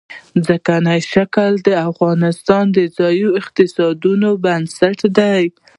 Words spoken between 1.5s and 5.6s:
د افغانستان د ځایي اقتصادونو بنسټ دی.